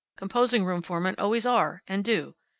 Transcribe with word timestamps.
Composing 0.17 0.65
room 0.65 0.81
foremen 0.81 1.13
always 1.19 1.45
are 1.45 1.83
and 1.87 2.03
do. 2.03 2.33